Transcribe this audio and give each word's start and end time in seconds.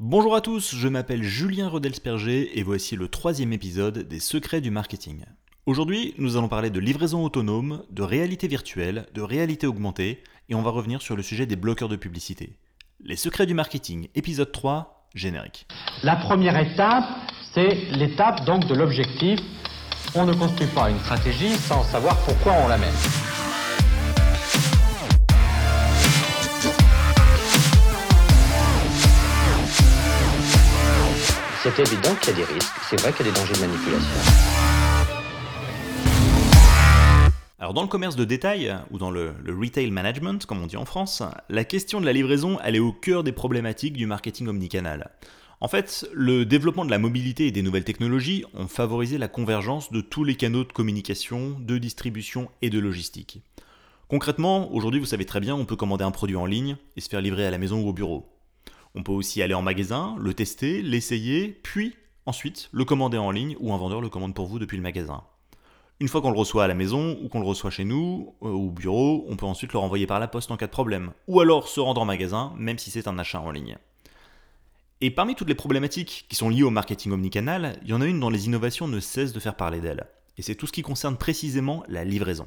Bonjour 0.00 0.36
à 0.36 0.40
tous, 0.40 0.76
je 0.76 0.86
m'appelle 0.86 1.24
Julien 1.24 1.68
Rodelsperger 1.68 2.56
et 2.56 2.62
voici 2.62 2.94
le 2.94 3.08
troisième 3.08 3.52
épisode 3.52 3.98
des 3.98 4.20
Secrets 4.20 4.60
du 4.60 4.70
marketing. 4.70 5.24
Aujourd'hui, 5.66 6.14
nous 6.18 6.36
allons 6.36 6.46
parler 6.46 6.70
de 6.70 6.78
livraison 6.78 7.24
autonome, 7.24 7.82
de 7.90 8.04
réalité 8.04 8.46
virtuelle, 8.46 9.06
de 9.12 9.22
réalité 9.22 9.66
augmentée 9.66 10.22
et 10.48 10.54
on 10.54 10.62
va 10.62 10.70
revenir 10.70 11.02
sur 11.02 11.16
le 11.16 11.24
sujet 11.24 11.46
des 11.46 11.56
bloqueurs 11.56 11.88
de 11.88 11.96
publicité. 11.96 12.60
Les 13.02 13.16
Secrets 13.16 13.46
du 13.46 13.54
marketing, 13.54 14.06
épisode 14.14 14.52
3, 14.52 15.08
générique. 15.16 15.66
La 16.04 16.14
première 16.14 16.56
étape, 16.56 17.06
c'est 17.52 17.74
l'étape 17.90 18.44
donc 18.44 18.68
de 18.68 18.76
l'objectif. 18.76 19.40
On 20.14 20.26
ne 20.26 20.32
construit 20.32 20.68
pas 20.68 20.90
une 20.90 20.98
stratégie 21.00 21.56
sans 21.56 21.82
savoir 21.82 22.16
pourquoi 22.24 22.52
on 22.64 22.68
la 22.68 22.78
mène. 22.78 22.94
C'est 31.76 31.82
évident 31.82 32.14
qu'il 32.14 32.30
y 32.30 32.32
a 32.32 32.46
des 32.46 32.52
risques, 32.54 32.72
c'est 32.88 32.98
vrai 32.98 33.12
qu'il 33.12 33.26
y 33.26 33.28
a 33.28 33.32
des 33.32 33.38
dangers 33.38 33.52
de 33.52 33.60
manipulation. 33.60 34.08
Alors 37.58 37.74
dans 37.74 37.82
le 37.82 37.88
commerce 37.88 38.16
de 38.16 38.24
détail, 38.24 38.74
ou 38.90 38.96
dans 38.96 39.10
le, 39.10 39.34
le, 39.44 39.54
retail 39.54 39.90
management, 39.90 40.46
comme 40.46 40.62
on 40.62 40.66
dit 40.66 40.78
en 40.78 40.86
France, 40.86 41.22
la 41.50 41.64
question 41.64 42.00
de 42.00 42.06
la 42.06 42.14
livraison, 42.14 42.58
elle 42.64 42.74
est 42.74 42.80
au 42.80 42.92
cœur 42.92 43.22
des 43.22 43.32
problématiques 43.32 43.92
du 43.92 44.06
marketing 44.06 44.48
omnicanal. 44.48 45.10
En 45.60 45.68
fait, 45.68 46.08
le 46.14 46.46
développement 46.46 46.86
de 46.86 46.90
la 46.90 46.98
mobilité 46.98 47.46
et 47.46 47.52
des 47.52 47.62
nouvelles 47.62 47.84
technologies 47.84 48.46
ont 48.54 48.66
favorisé 48.66 49.18
la 49.18 49.28
convergence 49.28 49.92
de 49.92 50.00
tous 50.00 50.24
les 50.24 50.36
canaux 50.36 50.64
de 50.64 50.72
communication, 50.72 51.58
de 51.60 51.76
distribution 51.76 52.48
et 52.62 52.70
de 52.70 52.78
logistique. 52.78 53.42
Concrètement, 54.08 54.72
aujourd'hui 54.72 55.00
vous 55.00 55.06
savez 55.06 55.26
très 55.26 55.40
bien, 55.40 55.54
on 55.54 55.66
peut 55.66 55.76
commander 55.76 56.04
un 56.04 56.12
produit 56.12 56.36
en 56.36 56.46
ligne 56.46 56.78
et 56.96 57.02
se 57.02 57.10
faire 57.10 57.20
livrer 57.20 57.46
à 57.46 57.50
la 57.50 57.58
maison 57.58 57.82
ou 57.82 57.88
au 57.88 57.92
bureau. 57.92 58.37
On 58.94 59.02
peut 59.02 59.12
aussi 59.12 59.42
aller 59.42 59.54
en 59.54 59.62
magasin, 59.62 60.16
le 60.18 60.34
tester, 60.34 60.82
l'essayer, 60.82 61.48
puis 61.62 61.94
ensuite 62.26 62.68
le 62.72 62.84
commander 62.84 63.18
en 63.18 63.30
ligne 63.30 63.56
ou 63.60 63.72
un 63.72 63.78
vendeur 63.78 64.00
le 64.00 64.08
commande 64.08 64.34
pour 64.34 64.46
vous 64.46 64.58
depuis 64.58 64.76
le 64.76 64.82
magasin. 64.82 65.22
Une 66.00 66.08
fois 66.08 66.20
qu'on 66.20 66.30
le 66.30 66.38
reçoit 66.38 66.64
à 66.64 66.68
la 66.68 66.74
maison 66.74 67.18
ou 67.22 67.28
qu'on 67.28 67.40
le 67.40 67.46
reçoit 67.46 67.70
chez 67.70 67.84
nous 67.84 68.34
euh, 68.42 68.48
au 68.48 68.70
bureau, 68.70 69.26
on 69.28 69.36
peut 69.36 69.46
ensuite 69.46 69.72
le 69.72 69.80
renvoyer 69.80 70.06
par 70.06 70.20
la 70.20 70.28
poste 70.28 70.50
en 70.50 70.56
cas 70.56 70.66
de 70.66 70.72
problème, 70.72 71.12
ou 71.26 71.40
alors 71.40 71.66
se 71.66 71.80
rendre 71.80 72.00
en 72.00 72.04
magasin 72.04 72.52
même 72.56 72.78
si 72.78 72.90
c'est 72.90 73.08
un 73.08 73.18
achat 73.18 73.40
en 73.40 73.50
ligne. 73.50 73.78
Et 75.00 75.10
parmi 75.10 75.34
toutes 75.34 75.48
les 75.48 75.54
problématiques 75.54 76.26
qui 76.28 76.36
sont 76.36 76.50
liées 76.50 76.62
au 76.62 76.70
marketing 76.70 77.12
omnicanal, 77.12 77.78
il 77.82 77.88
y 77.88 77.94
en 77.94 78.00
a 78.00 78.06
une 78.06 78.20
dont 78.20 78.30
les 78.30 78.46
innovations 78.46 78.88
ne 78.88 79.00
cessent 79.00 79.32
de 79.32 79.40
faire 79.40 79.56
parler 79.56 79.80
d'elle, 79.80 80.06
et 80.36 80.42
c'est 80.42 80.54
tout 80.54 80.66
ce 80.66 80.72
qui 80.72 80.82
concerne 80.82 81.16
précisément 81.16 81.82
la 81.88 82.04
livraison. 82.04 82.46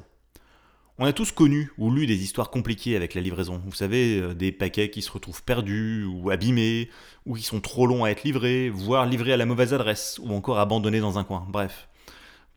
On 0.98 1.06
a 1.06 1.12
tous 1.14 1.32
connu 1.32 1.72
ou 1.78 1.90
lu 1.90 2.06
des 2.06 2.22
histoires 2.22 2.50
compliquées 2.50 2.96
avec 2.96 3.14
la 3.14 3.22
livraison. 3.22 3.62
Vous 3.64 3.74
savez, 3.74 4.20
euh, 4.20 4.34
des 4.34 4.52
paquets 4.52 4.90
qui 4.90 5.00
se 5.00 5.10
retrouvent 5.10 5.42
perdus 5.42 6.04
ou 6.04 6.30
abîmés, 6.30 6.90
ou 7.24 7.34
qui 7.34 7.42
sont 7.42 7.60
trop 7.60 7.86
longs 7.86 8.04
à 8.04 8.10
être 8.10 8.24
livrés, 8.24 8.68
voire 8.68 9.06
livrés 9.06 9.32
à 9.32 9.38
la 9.38 9.46
mauvaise 9.46 9.72
adresse, 9.72 10.20
ou 10.22 10.34
encore 10.34 10.58
abandonnés 10.58 11.00
dans 11.00 11.18
un 11.18 11.24
coin. 11.24 11.46
Bref. 11.48 11.88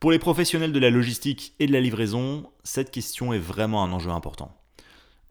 Pour 0.02 0.12
les 0.12 0.20
professionnels 0.20 0.74
de 0.74 0.80
la 0.80 0.90
logistique 0.90 1.54
et 1.60 1.68
de 1.68 1.72
la 1.72 1.80
livraison, 1.80 2.50
cette 2.66 2.92
question 2.92 3.32
est 3.32 3.40
vraiment 3.40 3.84
un 3.84 3.92
enjeu 3.94 4.10
important. 4.10 4.54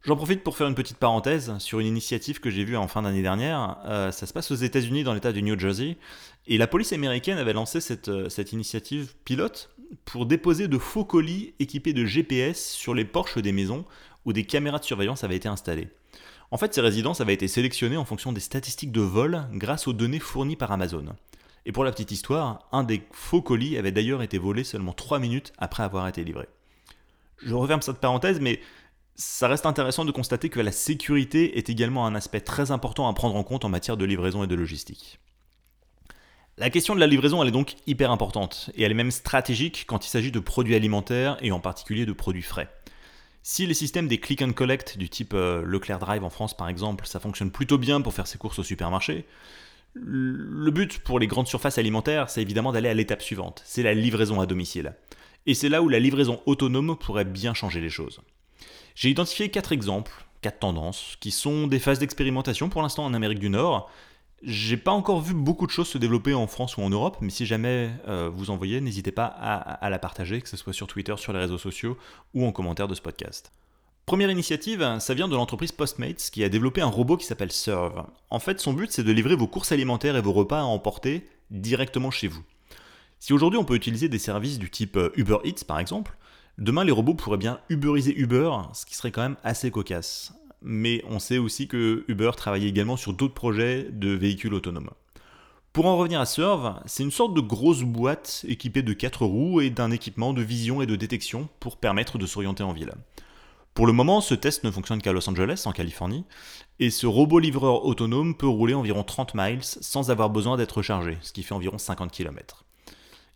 J'en 0.05 0.15
profite 0.15 0.43
pour 0.43 0.57
faire 0.57 0.67
une 0.67 0.75
petite 0.75 0.97
parenthèse 0.97 1.57
sur 1.59 1.79
une 1.79 1.87
initiative 1.87 2.39
que 2.39 2.51
j'ai 2.51 2.63
vue 2.63 2.77
en 2.77 2.87
fin 2.87 3.01
d'année 3.03 3.23
dernière. 3.23 3.77
Euh, 3.85 4.11
ça 4.11 4.27
se 4.27 4.33
passe 4.33 4.51
aux 4.51 4.55
États-Unis, 4.55 5.03
dans 5.03 5.13
l'État 5.13 5.31
du 5.31 5.41
New 5.41 5.57
Jersey, 5.57 5.97
et 6.47 6.57
la 6.57 6.67
police 6.67 6.93
américaine 6.93 7.37
avait 7.37 7.53
lancé 7.53 7.81
cette, 7.81 8.09
euh, 8.09 8.29
cette 8.29 8.51
initiative 8.51 9.15
pilote 9.25 9.71
pour 10.05 10.25
déposer 10.25 10.67
de 10.67 10.77
faux 10.77 11.05
colis 11.05 11.53
équipés 11.59 11.93
de 11.93 12.05
GPS 12.05 12.71
sur 12.71 12.93
les 12.93 13.05
porches 13.05 13.37
des 13.37 13.51
maisons 13.51 13.85
où 14.25 14.33
des 14.33 14.45
caméras 14.45 14.79
de 14.79 14.83
surveillance 14.83 15.23
avaient 15.23 15.35
été 15.35 15.47
installées. 15.47 15.89
En 16.51 16.57
fait, 16.57 16.73
ces 16.73 16.81
résidences 16.81 17.21
avaient 17.21 17.33
été 17.33 17.47
sélectionnées 17.47 17.97
en 17.97 18.05
fonction 18.05 18.31
des 18.31 18.39
statistiques 18.39 18.91
de 18.91 19.01
vol 19.01 19.47
grâce 19.53 19.87
aux 19.87 19.93
données 19.93 20.19
fournies 20.19 20.55
par 20.55 20.71
Amazon. 20.71 21.05
Et 21.65 21.71
pour 21.71 21.83
la 21.83 21.91
petite 21.91 22.11
histoire, 22.11 22.67
un 22.71 22.83
des 22.83 23.01
faux 23.11 23.41
colis 23.41 23.77
avait 23.77 23.91
d'ailleurs 23.91 24.21
été 24.21 24.37
volé 24.37 24.63
seulement 24.63 24.93
3 24.93 25.19
minutes 25.19 25.53
après 25.57 25.83
avoir 25.83 26.07
été 26.07 26.23
livré. 26.23 26.47
Je 27.43 27.53
referme 27.53 27.81
cette 27.81 27.97
parenthèse, 27.97 28.39
mais 28.39 28.59
ça 29.15 29.47
reste 29.47 29.65
intéressant 29.65 30.05
de 30.05 30.11
constater 30.11 30.49
que 30.49 30.59
la 30.59 30.71
sécurité 30.71 31.57
est 31.57 31.69
également 31.69 32.05
un 32.05 32.15
aspect 32.15 32.41
très 32.41 32.71
important 32.71 33.07
à 33.07 33.13
prendre 33.13 33.35
en 33.35 33.43
compte 33.43 33.65
en 33.65 33.69
matière 33.69 33.97
de 33.97 34.05
livraison 34.05 34.43
et 34.43 34.47
de 34.47 34.55
logistique. 34.55 35.19
La 36.57 36.69
question 36.69 36.95
de 36.95 37.01
la 37.01 37.07
livraison, 37.07 37.41
elle 37.41 37.49
est 37.49 37.51
donc 37.51 37.75
hyper 37.85 38.11
importante, 38.11 38.69
et 38.75 38.83
elle 38.83 38.91
est 38.91 38.95
même 38.95 39.11
stratégique 39.11 39.83
quand 39.87 40.05
il 40.05 40.09
s'agit 40.09 40.31
de 40.31 40.39
produits 40.39 40.75
alimentaires 40.75 41.37
et 41.41 41.51
en 41.51 41.59
particulier 41.59 42.05
de 42.05 42.13
produits 42.13 42.41
frais. 42.41 42.69
Si 43.43 43.67
les 43.67 43.73
systèmes 43.73 44.07
des 44.07 44.19
click 44.19 44.41
and 44.41 44.53
collect 44.53 44.97
du 44.97 45.09
type 45.09 45.33
euh, 45.33 45.63
Leclerc 45.65 45.99
Drive 45.99 46.23
en 46.23 46.29
France 46.29 46.55
par 46.55 46.69
exemple, 46.69 47.07
ça 47.07 47.19
fonctionne 47.19 47.51
plutôt 47.51 47.77
bien 47.77 47.99
pour 47.99 48.13
faire 48.13 48.25
ses 48.25 48.37
courses 48.37 48.57
au 48.57 48.63
supermarché, 48.63 49.25
le 49.95 50.71
but 50.71 50.99
pour 50.99 51.19
les 51.19 51.27
grandes 51.27 51.47
surfaces 51.47 51.77
alimentaires, 51.77 52.29
c'est 52.29 52.41
évidemment 52.41 52.71
d'aller 52.71 52.89
à 52.89 52.93
l'étape 52.93 53.21
suivante, 53.21 53.61
c'est 53.65 53.83
la 53.83 53.93
livraison 53.93 54.39
à 54.39 54.45
domicile. 54.45 54.93
Et 55.45 55.55
c'est 55.55 55.69
là 55.69 55.81
où 55.81 55.89
la 55.89 55.99
livraison 55.99 56.41
autonome 56.45 56.97
pourrait 56.97 57.25
bien 57.25 57.53
changer 57.53 57.81
les 57.81 57.89
choses. 57.89 58.21
J'ai 58.95 59.09
identifié 59.09 59.49
quatre 59.49 59.73
exemples, 59.73 60.25
quatre 60.41 60.59
tendances, 60.59 61.17
qui 61.19 61.31
sont 61.31 61.67
des 61.67 61.79
phases 61.79 61.99
d'expérimentation 61.99 62.69
pour 62.69 62.81
l'instant 62.81 63.03
en 63.03 63.13
Amérique 63.13 63.39
du 63.39 63.49
Nord, 63.49 63.91
j'ai 64.41 64.77
pas 64.77 64.91
encore 64.91 65.21
vu 65.21 65.33
beaucoup 65.33 65.65
de 65.65 65.71
choses 65.71 65.87
se 65.87 65.97
développer 65.97 66.33
en 66.33 66.47
France 66.47 66.77
ou 66.77 66.81
en 66.81 66.89
Europe, 66.89 67.17
mais 67.21 67.29
si 67.29 67.45
jamais 67.45 67.89
euh, 68.07 68.29
vous 68.31 68.49
en 68.49 68.57
voyez, 68.57 68.81
n'hésitez 68.81 69.11
pas 69.11 69.25
à, 69.25 69.89
la 69.89 69.99
partager, 69.99 70.41
que 70.41 70.49
ce 70.49 70.57
soit 70.57 70.73
sur 70.73 70.87
Twitter, 70.87 71.15
sur 71.17 71.33
les 71.33 71.39
réseaux 71.39 71.57
sociaux 71.57 71.97
ou 72.33 72.45
en 72.45 72.51
commentaire 72.51 72.87
de 72.87 72.95
ce 72.95 73.01
podcast. 73.01 73.51
Première 74.05 74.29
initiative, 74.29 74.97
ça 74.99 75.13
vient 75.15 75.27
de 75.27 75.35
l'entreprise 75.35 75.71
Postmates 75.71 76.29
qui 76.31 76.43
a 76.43 76.49
développé 76.49 76.81
un 76.81 76.87
robot 76.87 77.17
qui 77.17 77.25
s'appelle 77.25 77.51
Serve. 77.51 78.05
En 78.29 78.37
fait, 78.39 78.59
son 78.59 78.73
but 78.73 78.91
c'est 78.91 79.03
de 79.03 79.11
livrer 79.11 79.35
vos 79.35 79.47
courses 79.47 79.71
alimentaires 79.71 80.15
et 80.15 80.21
vos 80.21 80.33
repas 80.33 80.59
à 80.59 80.63
emporter 80.63 81.27
directement 81.49 82.11
chez 82.11 82.27
vous. 82.27 82.43
Si 83.19 83.33
aujourd'hui 83.33 83.57
on 83.57 83.65
peut 83.65 83.73
utiliser 83.73 84.09
des 84.09 84.19
services 84.19 84.59
du 84.59 84.69
type 84.69 84.97
euh, 84.97 85.11
Uber 85.15 85.37
Eats 85.43 85.65
par 85.65 85.79
exemple, 85.79 86.17
demain 86.59 86.83
les 86.83 86.91
robots 86.91 87.15
pourraient 87.15 87.37
bien 87.37 87.59
uberiser 87.69 88.15
Uber, 88.15 88.51
ce 88.73 88.85
qui 88.85 88.95
serait 88.95 89.11
quand 89.11 89.23
même 89.23 89.37
assez 89.43 89.71
cocasse 89.71 90.33
mais 90.65 91.03
on 91.07 91.19
sait 91.19 91.37
aussi 91.37 91.67
que 91.67 92.03
Uber 92.07 92.31
travaille 92.35 92.67
également 92.67 92.97
sur 92.97 93.13
d'autres 93.13 93.33
projets 93.33 93.87
de 93.91 94.09
véhicules 94.09 94.53
autonomes. 94.53 94.89
Pour 95.71 95.85
en 95.85 95.97
revenir 95.97 96.19
à 96.19 96.25
Serve, 96.25 96.81
c'est 96.85 97.03
une 97.03 97.11
sorte 97.11 97.33
de 97.33 97.41
grosse 97.41 97.83
boîte 97.83 98.45
équipée 98.47 98.81
de 98.81 98.93
4 98.93 99.25
roues 99.25 99.61
et 99.61 99.69
d'un 99.69 99.91
équipement 99.91 100.33
de 100.33 100.41
vision 100.41 100.81
et 100.81 100.85
de 100.85 100.95
détection 100.95 101.49
pour 101.59 101.77
permettre 101.77 102.17
de 102.17 102.25
s'orienter 102.25 102.63
en 102.63 102.73
ville. 102.73 102.93
Pour 103.73 103.85
le 103.85 103.93
moment, 103.93 104.21
ce 104.21 104.33
test 104.33 104.63
ne 104.63 104.71
fonctionne 104.71 105.01
qu'à 105.01 105.11
Los 105.11 105.29
Angeles, 105.29 105.63
en 105.65 105.73
Californie, 105.73 106.23
et 106.79 106.89
ce 106.89 107.05
robot 107.05 107.39
livreur 107.39 107.85
autonome 107.85 108.35
peut 108.35 108.47
rouler 108.47 108.73
environ 108.73 109.03
30 109.03 109.33
miles 109.35 109.63
sans 109.63 110.11
avoir 110.11 110.29
besoin 110.29 110.55
d'être 110.55 110.81
chargé, 110.81 111.17
ce 111.21 111.33
qui 111.33 111.43
fait 111.43 111.53
environ 111.53 111.77
50 111.77 112.09
km. 112.09 112.63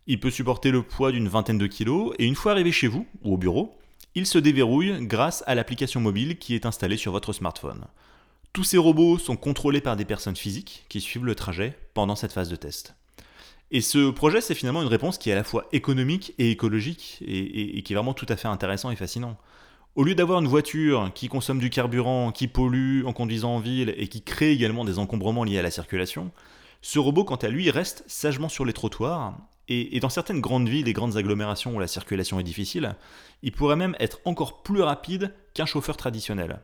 Il 0.06 0.18
peut 0.18 0.30
supporter 0.30 0.70
le 0.70 0.82
poids 0.82 1.12
d'une 1.12 1.28
vingtaine 1.28 1.58
de 1.58 1.66
kilos, 1.66 2.14
et 2.18 2.24
une 2.24 2.34
fois 2.34 2.52
arrivé 2.52 2.72
chez 2.72 2.88
vous, 2.88 3.06
ou 3.22 3.34
au 3.34 3.36
bureau, 3.36 3.78
il 4.14 4.26
se 4.26 4.38
déverrouille 4.38 5.06
grâce 5.06 5.44
à 5.46 5.54
l'application 5.54 6.00
mobile 6.00 6.38
qui 6.38 6.54
est 6.54 6.66
installée 6.66 6.96
sur 6.96 7.12
votre 7.12 7.32
smartphone. 7.32 7.84
Tous 8.52 8.64
ces 8.64 8.78
robots 8.78 9.18
sont 9.18 9.36
contrôlés 9.36 9.80
par 9.80 9.96
des 9.96 10.04
personnes 10.04 10.36
physiques 10.36 10.84
qui 10.88 11.00
suivent 11.00 11.24
le 11.24 11.36
trajet 11.36 11.78
pendant 11.94 12.16
cette 12.16 12.32
phase 12.32 12.48
de 12.48 12.56
test. 12.56 12.94
Et 13.70 13.80
ce 13.80 14.10
projet, 14.10 14.40
c'est 14.40 14.56
finalement 14.56 14.82
une 14.82 14.88
réponse 14.88 15.16
qui 15.16 15.30
est 15.30 15.32
à 15.32 15.36
la 15.36 15.44
fois 15.44 15.68
économique 15.70 16.34
et 16.38 16.50
écologique, 16.50 17.18
et, 17.24 17.80
qui 17.82 17.92
est 17.92 17.96
vraiment 17.96 18.14
tout 18.14 18.26
à 18.28 18.36
fait 18.36 18.48
intéressant 18.48 18.90
et 18.90 18.96
fascinant. 18.96 19.36
Au 19.94 20.02
lieu 20.02 20.16
d'avoir 20.16 20.40
une 20.40 20.48
voiture 20.48 21.12
qui 21.14 21.28
consomme 21.28 21.60
du 21.60 21.70
carburant, 21.70 22.32
qui 22.32 22.48
pollue 22.48 23.04
en 23.04 23.12
conduisant 23.12 23.54
en 23.54 23.60
ville 23.60 23.94
et 23.96 24.08
qui 24.08 24.22
crée 24.22 24.50
également 24.50 24.84
des 24.84 24.98
encombrements 24.98 25.44
liés 25.44 25.58
à 25.58 25.62
la 25.62 25.70
circulation, 25.70 26.32
ce 26.82 26.98
robot, 26.98 27.24
quant 27.24 27.36
à 27.36 27.48
lui, 27.48 27.70
reste 27.70 28.02
sagement 28.08 28.48
sur 28.48 28.64
les 28.64 28.72
trottoirs 28.72 29.36
et, 29.70 30.00
dans 30.00 30.08
certaines 30.08 30.40
grandes 30.40 30.68
villes 30.68 30.88
et 30.88 30.92
grandes 30.92 31.16
agglomérations 31.16 31.74
où 31.74 31.78
la 31.78 31.86
circulation 31.86 32.40
est 32.40 32.44
difficile, 32.44 32.96
il 33.42 33.52
pourrait 33.52 33.76
même 33.76 33.96
être 34.00 34.18
encore 34.24 34.62
plus 34.62 34.82
rapide 34.82 35.32
qu'un 35.54 35.64
chauffeur 35.64 35.96
traditionnel. 35.96 36.60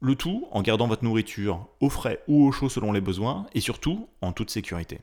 Le 0.00 0.14
tout 0.16 0.46
en 0.50 0.60
gardant 0.60 0.86
votre 0.86 1.04
nourriture 1.04 1.66
au 1.80 1.88
frais 1.88 2.22
ou 2.28 2.44
au 2.46 2.52
chaud 2.52 2.68
selon 2.68 2.92
les 2.92 3.00
besoins, 3.00 3.46
et 3.54 3.60
surtout 3.60 4.08
en 4.20 4.32
toute 4.32 4.50
sécurité. 4.50 5.00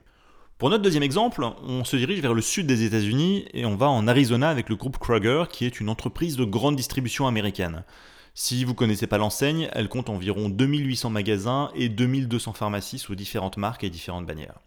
Pour 0.59 0.69
notre 0.69 0.83
deuxième 0.83 1.03
exemple, 1.03 1.43
on 1.63 1.83
se 1.85 1.95
dirige 1.95 2.21
vers 2.21 2.33
le 2.33 2.41
sud 2.41 2.67
des 2.67 2.83
États-Unis 2.83 3.45
et 3.53 3.65
on 3.65 3.77
va 3.77 3.89
en 3.89 4.07
Arizona 4.07 4.49
avec 4.49 4.69
le 4.69 4.75
groupe 4.75 4.97
Kroger, 4.97 5.45
qui 5.49 5.65
est 5.65 5.79
une 5.79 5.89
entreprise 5.89 6.35
de 6.35 6.43
grande 6.43 6.75
distribution 6.75 7.27
américaine. 7.27 7.83
Si 8.35 8.63
vous 8.63 8.73
ne 8.73 8.77
connaissez 8.77 9.07
pas 9.07 9.17
l'enseigne, 9.17 9.69
elle 9.71 9.89
compte 9.89 10.09
environ 10.09 10.49
2800 10.49 11.09
magasins 11.09 11.71
et 11.75 11.89
2200 11.89 12.53
pharmacies 12.53 12.99
sous 12.99 13.15
différentes 13.15 13.57
marques 13.57 13.83
et 13.83 13.89
différentes 13.89 14.25
bannières. 14.25 14.59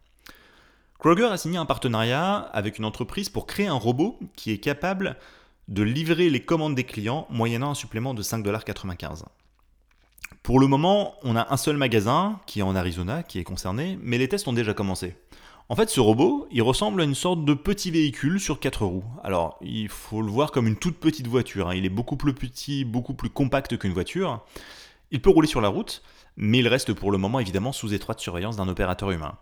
Kroger 1.02 1.24
a 1.24 1.36
signé 1.36 1.58
un 1.58 1.66
partenariat 1.66 2.36
avec 2.52 2.78
une 2.78 2.84
entreprise 2.84 3.28
pour 3.28 3.44
créer 3.44 3.66
un 3.66 3.74
robot 3.74 4.20
qui 4.36 4.52
est 4.52 4.58
capable 4.58 5.16
de 5.66 5.82
livrer 5.82 6.30
les 6.30 6.38
commandes 6.38 6.76
des 6.76 6.84
clients 6.84 7.26
moyennant 7.28 7.72
un 7.72 7.74
supplément 7.74 8.14
de 8.14 8.22
5,95$. 8.22 9.24
Pour 10.44 10.60
le 10.60 10.68
moment, 10.68 11.16
on 11.24 11.34
a 11.34 11.52
un 11.52 11.56
seul 11.56 11.76
magasin 11.76 12.38
qui 12.46 12.60
est 12.60 12.62
en 12.62 12.76
Arizona 12.76 13.24
qui 13.24 13.40
est 13.40 13.42
concerné, 13.42 13.98
mais 14.00 14.16
les 14.16 14.28
tests 14.28 14.46
ont 14.46 14.52
déjà 14.52 14.74
commencé. 14.74 15.16
En 15.68 15.74
fait, 15.74 15.90
ce 15.90 15.98
robot, 15.98 16.46
il 16.52 16.62
ressemble 16.62 17.00
à 17.00 17.04
une 17.04 17.16
sorte 17.16 17.44
de 17.44 17.54
petit 17.54 17.90
véhicule 17.90 18.38
sur 18.38 18.60
quatre 18.60 18.86
roues. 18.86 19.02
Alors, 19.24 19.58
il 19.60 19.88
faut 19.88 20.22
le 20.22 20.30
voir 20.30 20.52
comme 20.52 20.68
une 20.68 20.76
toute 20.76 20.98
petite 20.98 21.26
voiture. 21.26 21.70
Hein. 21.70 21.74
Il 21.74 21.84
est 21.84 21.88
beaucoup 21.88 22.16
plus 22.16 22.32
petit, 22.32 22.84
beaucoup 22.84 23.14
plus 23.14 23.28
compact 23.28 23.76
qu'une 23.76 23.92
voiture. 23.92 24.44
Il 25.10 25.20
peut 25.20 25.30
rouler 25.30 25.48
sur 25.48 25.60
la 25.60 25.68
route, 25.68 26.00
mais 26.36 26.60
il 26.60 26.68
reste 26.68 26.92
pour 26.92 27.10
le 27.10 27.18
moment 27.18 27.40
évidemment 27.40 27.72
sous 27.72 27.92
étroite 27.92 28.20
surveillance 28.20 28.56
d'un 28.56 28.68
opérateur 28.68 29.10
humain. 29.10 29.36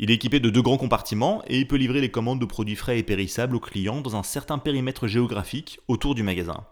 Il 0.00 0.12
est 0.12 0.14
équipé 0.14 0.38
de 0.38 0.48
deux 0.48 0.62
grands 0.62 0.78
compartiments 0.78 1.42
et 1.48 1.58
il 1.58 1.66
peut 1.66 1.76
livrer 1.76 2.00
les 2.00 2.10
commandes 2.10 2.40
de 2.40 2.44
produits 2.44 2.76
frais 2.76 3.00
et 3.00 3.02
périssables 3.02 3.56
aux 3.56 3.60
clients 3.60 4.00
dans 4.00 4.14
un 4.14 4.22
certain 4.22 4.58
périmètre 4.58 5.08
géographique 5.08 5.80
autour 5.88 6.14
du 6.14 6.22
magasin. 6.22 6.64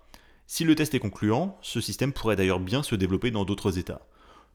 Si 0.47 0.63
le 0.63 0.77
test 0.77 0.95
est 0.95 1.01
concluant, 1.01 1.59
ce 1.61 1.81
système 1.81 2.13
pourrait 2.13 2.37
d'ailleurs 2.37 2.61
bien 2.61 2.85
se 2.85 2.95
développer 2.95 3.33
dans 3.33 3.45
d'autres 3.45 3.79
États. 3.79 4.07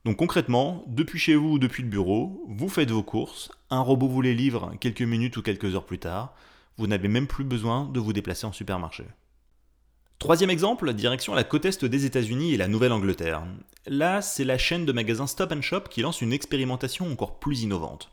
Donc 0.05 0.15
concrètement, 0.15 0.85
depuis 0.87 1.19
chez 1.19 1.35
vous 1.35 1.53
ou 1.53 1.59
depuis 1.59 1.83
le 1.83 1.89
bureau, 1.89 2.45
vous 2.47 2.69
faites 2.69 2.91
vos 2.91 3.03
courses, 3.03 3.51
un 3.69 3.81
robot 3.81 4.07
vous 4.07 4.21
les 4.21 4.33
livre 4.33 4.73
quelques 4.79 5.01
minutes 5.01 5.35
ou 5.35 5.41
quelques 5.41 5.75
heures 5.75 5.85
plus 5.85 5.99
tard, 5.99 6.33
vous 6.77 6.87
n'avez 6.87 7.09
même 7.09 7.27
plus 7.27 7.43
besoin 7.43 7.89
de 7.89 7.99
vous 7.99 8.13
déplacer 8.13 8.47
en 8.47 8.53
supermarché. 8.53 9.03
Troisième 10.17 10.49
exemple, 10.49 10.93
direction 10.93 11.33
la 11.33 11.43
côte 11.43 11.65
est 11.65 11.83
des 11.83 12.05
États-Unis 12.05 12.53
et 12.53 12.57
la 12.57 12.69
Nouvelle-Angleterre. 12.69 13.43
Là, 13.85 14.21
c'est 14.21 14.45
la 14.45 14.57
chaîne 14.57 14.85
de 14.85 14.93
magasins 14.93 15.27
Stop 15.27 15.59
Shop 15.61 15.81
qui 15.89 16.03
lance 16.03 16.21
une 16.21 16.31
expérimentation 16.31 17.11
encore 17.11 17.37
plus 17.39 17.63
innovante. 17.63 18.11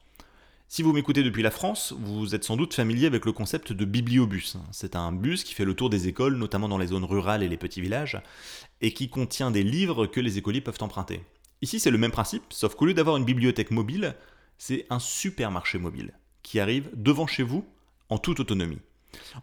Si 0.71 0.83
vous 0.83 0.93
m'écoutez 0.93 1.23
depuis 1.23 1.43
la 1.43 1.51
France, 1.51 1.95
vous 1.99 2.35
êtes 2.35 2.45
sans 2.45 2.59
doute 2.59 2.75
familier 2.75 3.07
avec 3.07 3.25
le 3.25 3.33
concept 3.33 3.73
de 3.73 3.87
bibliobus. 3.87 4.59
C'est 4.71 4.97
un 4.97 5.13
bus 5.13 5.43
qui 5.43 5.55
fait 5.55 5.65
le 5.65 5.73
tour 5.73 5.89
des 5.89 6.09
écoles, 6.09 6.37
notamment 6.37 6.69
dans 6.69 6.77
les 6.77 6.89
zones 6.89 7.07
rurales 7.07 7.43
et 7.43 7.49
les 7.49 7.57
petits 7.57 7.81
villages, 7.81 8.21
et 8.83 8.93
qui 8.93 9.09
contient 9.09 9.51
des 9.51 9.63
livres 9.63 10.07
que 10.07 10.21
les 10.21 10.37
écoliers 10.37 10.61
peuvent 10.61 10.83
emprunter. 10.83 11.23
Ici, 11.63 11.81
c'est 11.81 11.91
le 11.91 11.97
même 11.97 12.11
principe, 12.11 12.43
sauf 12.51 12.75
qu'au 12.75 12.85
lieu 12.85 12.93
d'avoir 12.93 13.17
une 13.17 13.25
bibliothèque 13.25 13.71
mobile, 13.71 14.15
c'est 14.59 14.85
un 14.91 14.99
supermarché 14.99 15.79
mobile 15.79 16.13
qui 16.43 16.61
arrive 16.61 16.91
devant 16.93 17.27
chez 17.27 17.45
vous 17.45 17.65
en 18.11 18.19
toute 18.19 18.39
autonomie. 18.39 18.81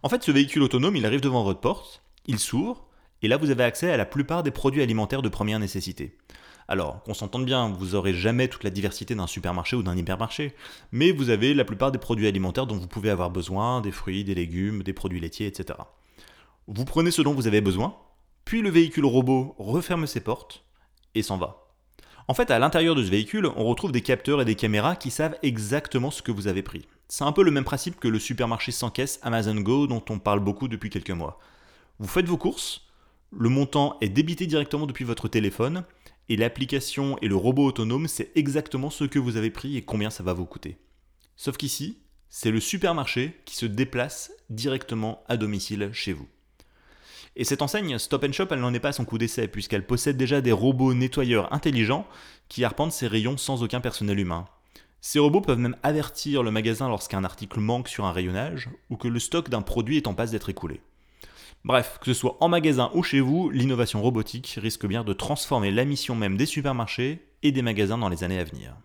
En 0.03 0.09
fait, 0.09 0.21
ce 0.21 0.31
véhicule 0.31 0.61
autonome, 0.61 0.95
il 0.95 1.07
arrive 1.07 1.21
devant 1.21 1.43
votre 1.43 1.59
porte, 1.59 2.03
il 2.27 2.37
s'ouvre, 2.37 2.85
et 3.23 3.27
là, 3.27 3.37
vous 3.37 3.49
avez 3.49 3.63
accès 3.63 3.89
à 3.89 3.97
la 3.97 4.05
plupart 4.05 4.43
des 4.43 4.51
produits 4.51 4.83
alimentaires 4.83 5.23
de 5.23 5.29
première 5.29 5.57
nécessité. 5.57 6.15
Alors, 6.67 7.03
qu'on 7.03 7.13
s'entende 7.13 7.45
bien, 7.45 7.69
vous 7.69 7.89
n'aurez 7.91 8.13
jamais 8.13 8.47
toute 8.47 8.63
la 8.63 8.71
diversité 8.71 9.13
d'un 9.13 9.27
supermarché 9.27 9.75
ou 9.75 9.83
d'un 9.83 9.95
hypermarché, 9.95 10.55
mais 10.91 11.11
vous 11.11 11.29
avez 11.29 11.53
la 11.53 11.63
plupart 11.63 11.91
des 11.91 11.99
produits 11.99 12.27
alimentaires 12.27 12.65
dont 12.65 12.77
vous 12.77 12.87
pouvez 12.87 13.11
avoir 13.11 13.29
besoin, 13.29 13.81
des 13.81 13.91
fruits, 13.91 14.23
des 14.23 14.33
légumes, 14.33 14.81
des 14.81 14.93
produits 14.93 15.19
laitiers, 15.19 15.45
etc. 15.45 15.77
Vous 16.67 16.85
prenez 16.85 17.11
ce 17.11 17.21
dont 17.21 17.33
vous 17.33 17.45
avez 17.45 17.61
besoin, 17.61 17.95
puis 18.45 18.61
le 18.61 18.69
véhicule 18.69 19.05
robot 19.05 19.55
referme 19.59 20.07
ses 20.07 20.21
portes 20.21 20.63
et 21.13 21.21
s'en 21.21 21.37
va. 21.37 21.65
En 22.27 22.33
fait, 22.33 22.49
à 22.49 22.57
l'intérieur 22.57 22.95
de 22.95 23.03
ce 23.03 23.11
véhicule, 23.11 23.47
on 23.55 23.65
retrouve 23.65 23.91
des 23.91 24.01
capteurs 24.01 24.41
et 24.41 24.45
des 24.45 24.55
caméras 24.55 24.95
qui 24.95 25.11
savent 25.11 25.37
exactement 25.43 26.09
ce 26.09 26.23
que 26.23 26.31
vous 26.31 26.47
avez 26.47 26.63
pris. 26.63 26.87
C'est 27.07 27.23
un 27.23 27.31
peu 27.31 27.43
le 27.43 27.51
même 27.51 27.63
principe 27.63 27.99
que 27.99 28.07
le 28.07 28.17
supermarché 28.17 28.71
sans 28.71 28.89
caisse 28.89 29.19
Amazon 29.21 29.55
Go 29.55 29.85
dont 29.85 30.03
on 30.09 30.17
parle 30.17 30.39
beaucoup 30.39 30.67
depuis 30.67 30.89
quelques 30.89 31.11
mois. 31.11 31.37
Vous 31.99 32.07
faites 32.07 32.25
vos 32.25 32.37
courses, 32.37 32.81
le 33.31 33.49
montant 33.49 33.97
est 34.01 34.09
débité 34.09 34.47
directement 34.47 34.87
depuis 34.87 35.05
votre 35.05 35.27
téléphone, 35.27 35.83
et 36.29 36.37
l'application 36.37 37.17
et 37.21 37.27
le 37.27 37.35
robot 37.35 37.65
autonome 37.65 38.07
c'est 38.07 38.31
exactement 38.35 38.89
ce 38.89 39.03
que 39.03 39.19
vous 39.19 39.37
avez 39.37 39.51
pris 39.51 39.77
et 39.77 39.83
combien 39.83 40.09
ça 40.09 40.23
va 40.23 40.33
vous 40.33 40.45
coûter. 40.45 40.77
Sauf 41.35 41.57
qu'ici, 41.57 41.99
c'est 42.29 42.51
le 42.51 42.59
supermarché 42.59 43.39
qui 43.45 43.55
se 43.55 43.65
déplace 43.65 44.31
directement 44.49 45.23
à 45.27 45.37
domicile 45.37 45.89
chez 45.93 46.13
vous. 46.13 46.27
Et 47.35 47.43
cette 47.43 47.61
enseigne 47.61 47.97
Stop 47.97 48.31
Shop, 48.31 48.47
elle 48.51 48.59
n'en 48.59 48.73
est 48.73 48.79
pas 48.79 48.89
à 48.89 48.93
son 48.93 49.05
coup 49.05 49.17
d'essai, 49.17 49.47
puisqu'elle 49.47 49.85
possède 49.85 50.15
déjà 50.17 50.39
des 50.41 50.53
robots 50.53 50.93
nettoyeurs 50.93 51.51
intelligents 51.53 52.07
qui 52.47 52.63
arpentent 52.63 52.93
ses 52.93 53.07
rayons 53.07 53.37
sans 53.37 53.61
aucun 53.63 53.81
personnel 53.81 54.19
humain. 54.19 54.45
Ces 55.01 55.19
robots 55.19 55.41
peuvent 55.41 55.59
même 55.59 55.75
avertir 55.83 56.43
le 56.43 56.51
magasin 56.51 56.87
lorsqu'un 56.87 57.23
article 57.23 57.59
manque 57.59 57.89
sur 57.89 58.05
un 58.05 58.11
rayonnage 58.11 58.69
ou 58.89 58.97
que 58.97 59.07
le 59.07 59.19
stock 59.19 59.49
d'un 59.49 59.61
produit 59.61 59.97
est 59.97 60.07
en 60.07 60.13
passe 60.13 60.31
d'être 60.31 60.49
écoulé. 60.49 60.81
Bref, 61.65 61.97
que 61.99 62.13
ce 62.13 62.19
soit 62.19 62.37
en 62.41 62.47
magasin 62.47 62.91
ou 62.93 63.01
chez 63.01 63.19
vous, 63.19 63.49
l'innovation 63.49 63.99
robotique 63.99 64.59
risque 64.61 64.85
bien 64.85 65.03
de 65.03 65.13
transformer 65.13 65.71
la 65.71 65.83
mission 65.83 66.13
même 66.13 66.37
des 66.37 66.45
supermarchés 66.45 67.25
et 67.41 67.51
des 67.51 67.63
magasins 67.63 67.97
dans 67.97 68.07
les 68.07 68.23
années 68.23 68.37
à 68.37 68.43
venir. 68.43 68.75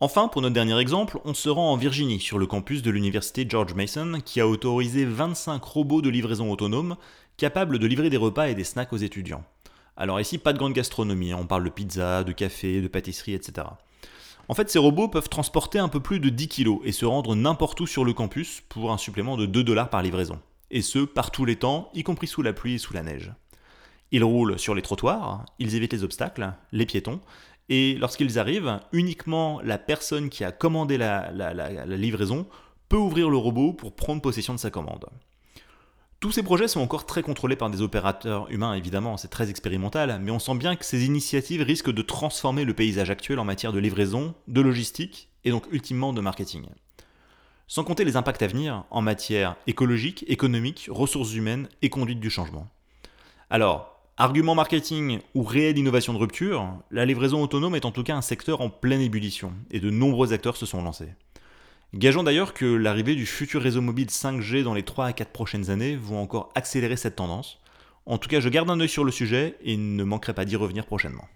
Enfin, 0.00 0.26
pour 0.26 0.42
notre 0.42 0.52
dernier 0.52 0.76
exemple, 0.80 1.20
on 1.24 1.32
se 1.32 1.48
rend 1.48 1.70
en 1.70 1.76
Virginie, 1.76 2.18
sur 2.18 2.40
le 2.40 2.46
campus 2.48 2.82
de 2.82 2.90
l'université 2.90 3.46
George 3.48 3.74
Mason, 3.74 4.18
qui 4.24 4.40
a 4.40 4.48
autorisé 4.48 5.04
25 5.04 5.62
robots 5.62 6.02
de 6.02 6.08
livraison 6.08 6.50
autonome 6.50 6.96
capables 7.36 7.78
de 7.78 7.86
livrer 7.86 8.10
des 8.10 8.16
repas 8.16 8.48
et 8.48 8.56
des 8.56 8.64
snacks 8.64 8.92
aux 8.92 8.96
étudiants. 8.96 9.44
Alors 9.96 10.20
ici, 10.20 10.38
pas 10.38 10.52
de 10.52 10.58
grande 10.58 10.72
gastronomie, 10.72 11.30
hein. 11.30 11.38
on 11.40 11.46
parle 11.46 11.62
de 11.62 11.70
pizza, 11.70 12.24
de 12.24 12.32
café, 12.32 12.80
de 12.80 12.88
pâtisserie, 12.88 13.34
etc. 13.34 13.68
En 14.48 14.54
fait, 14.54 14.68
ces 14.68 14.80
robots 14.80 15.06
peuvent 15.06 15.28
transporter 15.28 15.78
un 15.78 15.88
peu 15.88 16.00
plus 16.00 16.18
de 16.18 16.30
10 16.30 16.48
kg 16.48 16.78
et 16.82 16.90
se 16.90 17.04
rendre 17.04 17.36
n'importe 17.36 17.80
où 17.80 17.86
sur 17.86 18.04
le 18.04 18.12
campus 18.12 18.60
pour 18.68 18.90
un 18.90 18.98
supplément 18.98 19.36
de 19.36 19.46
2 19.46 19.62
dollars 19.62 19.88
par 19.88 20.02
livraison 20.02 20.40
et 20.72 20.82
ce, 20.82 21.00
par 21.00 21.30
tous 21.30 21.44
les 21.44 21.56
temps, 21.56 21.90
y 21.94 22.02
compris 22.02 22.26
sous 22.26 22.42
la 22.42 22.52
pluie 22.52 22.74
et 22.74 22.78
sous 22.78 22.94
la 22.94 23.02
neige. 23.02 23.32
Ils 24.10 24.24
roulent 24.24 24.58
sur 24.58 24.74
les 24.74 24.82
trottoirs, 24.82 25.44
ils 25.58 25.74
évitent 25.74 25.92
les 25.92 26.02
obstacles, 26.02 26.52
les 26.72 26.86
piétons, 26.86 27.20
et 27.68 27.94
lorsqu'ils 27.94 28.38
arrivent, 28.38 28.80
uniquement 28.92 29.60
la 29.62 29.78
personne 29.78 30.28
qui 30.28 30.44
a 30.44 30.52
commandé 30.52 30.98
la, 30.98 31.30
livraison 31.86 32.46
peut 32.88 32.96
ouvrir 32.96 33.30
le 33.30 33.36
robot 33.36 33.72
pour 33.72 33.94
prendre 33.94 34.20
possession 34.20 34.54
de 34.54 34.58
sa 34.58 34.70
commande. 34.70 35.06
Tous 36.20 36.32
ces 36.32 36.42
projets 36.42 36.68
sont 36.68 36.80
encore 36.80 37.06
très 37.06 37.22
contrôlés 37.22 37.56
par 37.56 37.70
des 37.70 37.82
opérateurs 37.82 38.50
humains, 38.50 38.74
évidemment, 38.74 39.16
c'est 39.16 39.28
très 39.28 39.50
expérimental, 39.50 40.20
mais 40.22 40.30
on 40.30 40.38
sent 40.38 40.54
bien 40.54 40.76
que 40.76 40.84
ces 40.84 41.04
initiatives 41.04 41.62
risquent 41.62 41.90
de 41.90 42.02
transformer 42.02 42.64
le 42.64 42.74
paysage 42.74 43.10
actuel 43.10 43.38
en 43.38 43.44
matière 43.44 43.72
de 43.72 43.78
livraison, 43.78 44.34
de 44.46 44.60
logistique 44.60 45.28
et 45.44 45.50
donc 45.50 45.64
ultimement 45.72 46.12
de 46.12 46.20
marketing 46.20 46.66
sans 47.68 47.84
compter 47.84 48.04
les 48.04 48.16
impacts 48.16 48.42
à 48.42 48.46
venir 48.46 48.84
en 48.90 49.02
matière 49.02 49.56
écologique, 49.66 50.24
économique, 50.28 50.88
ressources 50.90 51.34
humaines 51.34 51.68
et 51.82 51.90
conduite 51.90 52.20
du 52.20 52.30
changement. 52.30 52.68
Alors, 53.50 54.00
argument 54.16 54.54
marketing 54.54 55.20
ou 55.34 55.42
réelle 55.42 55.78
innovation 55.78 56.12
de 56.12 56.18
rupture, 56.18 56.66
la 56.90 57.04
livraison 57.04 57.42
autonome 57.42 57.74
est 57.74 57.84
en 57.84 57.90
tout 57.90 58.02
cas 58.02 58.16
un 58.16 58.22
secteur 58.22 58.60
en 58.60 58.70
pleine 58.70 59.00
ébullition, 59.00 59.52
et 59.70 59.80
de 59.80 59.90
nombreux 59.90 60.32
acteurs 60.32 60.56
se 60.56 60.66
sont 60.66 60.82
lancés. 60.82 61.14
Gageons 61.94 62.22
d'ailleurs 62.22 62.54
que 62.54 62.64
l'arrivée 62.64 63.14
du 63.14 63.26
futur 63.26 63.60
réseau 63.60 63.82
mobile 63.82 64.06
5G 64.06 64.62
dans 64.62 64.72
les 64.72 64.82
3 64.82 65.06
à 65.06 65.12
4 65.12 65.30
prochaines 65.30 65.68
années 65.68 65.94
vont 65.94 66.22
encore 66.22 66.50
accélérer 66.54 66.96
cette 66.96 67.16
tendance. 67.16 67.58
En 68.06 68.16
tout 68.16 68.30
cas, 68.30 68.40
je 68.40 68.48
garde 68.48 68.70
un 68.70 68.80
œil 68.80 68.88
sur 68.88 69.04
le 69.04 69.12
sujet 69.12 69.56
et 69.62 69.76
ne 69.76 70.02
manquerai 70.02 70.32
pas 70.32 70.46
d'y 70.46 70.56
revenir 70.56 70.86
prochainement. 70.86 71.28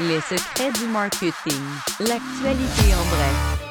Les 0.00 0.20
secrets 0.22 0.72
du 0.72 0.88
marketing. 0.88 1.62
L'actualité 2.00 2.94
en 2.94 3.04
bref. 3.14 3.64